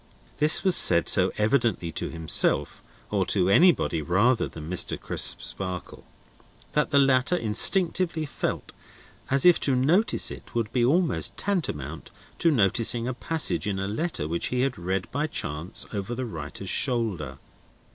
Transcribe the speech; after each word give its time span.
This 0.37 0.63
was 0.63 0.75
said 0.75 1.07
so 1.07 1.31
evidently 1.37 1.91
to 1.91 2.09
himself, 2.09 2.81
or 3.11 3.23
to 3.27 3.51
anybody 3.51 4.01
rather 4.01 4.47
than 4.47 4.67
Mr. 4.67 4.99
Crisparkle, 4.99 6.03
that 6.73 6.89
the 6.89 6.97
latter 6.97 7.35
instinctively 7.35 8.25
felt 8.25 8.71
as 9.29 9.45
if 9.45 9.59
to 9.59 9.75
notice 9.75 10.31
it 10.31 10.55
would 10.55 10.73
be 10.73 10.83
almost 10.83 11.37
tantamount 11.37 12.09
to 12.39 12.49
noticing 12.49 13.07
a 13.07 13.13
passage 13.13 13.67
in 13.67 13.77
a 13.77 13.87
letter 13.87 14.27
which 14.27 14.47
he 14.47 14.61
had 14.61 14.79
read 14.79 15.07
by 15.11 15.27
chance 15.27 15.85
over 15.93 16.15
the 16.15 16.25
writer's 16.25 16.67
shoulder. 16.71 17.37